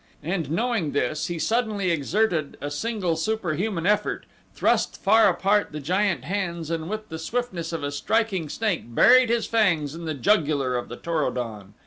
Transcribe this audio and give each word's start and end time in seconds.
And 0.23 0.49
knowing 0.49 0.93
this 0.93 1.27
he 1.27 1.37
suddenly 1.37 1.91
exerted 1.91 2.57
a 2.59 2.71
single 2.71 3.15
super 3.15 3.53
human 3.53 3.85
effort, 3.85 4.25
thrust 4.55 4.99
far 4.99 5.29
apart 5.29 5.73
the 5.73 5.79
giant 5.79 6.23
hands 6.23 6.71
and 6.71 6.89
with 6.89 7.09
the 7.09 7.19
swiftness 7.19 7.71
of 7.71 7.83
a 7.83 7.91
striking 7.91 8.49
snake 8.49 8.95
buried 8.95 9.29
his 9.29 9.45
fangs 9.45 9.93
in 9.93 10.05
the 10.05 10.15
jugular 10.15 10.75
of 10.75 10.89
the 10.89 10.97
Tor 10.97 11.25
o 11.25 11.29
don. 11.29 11.75